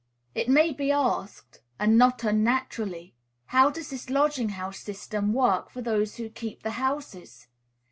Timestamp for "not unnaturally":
1.95-3.13